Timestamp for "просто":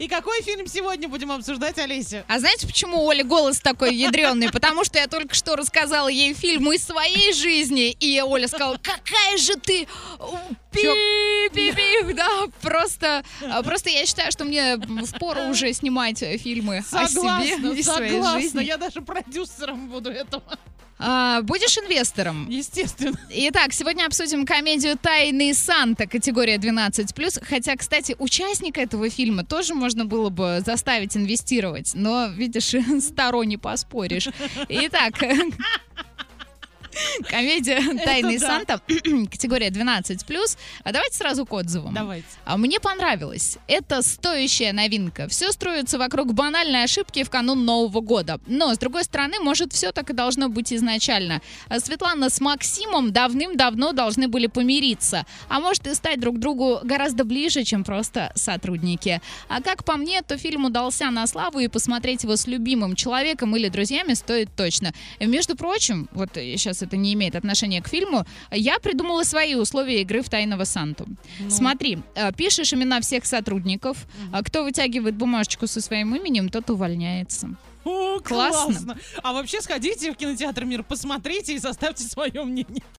12.60-13.22, 13.62-13.90, 57.84-58.32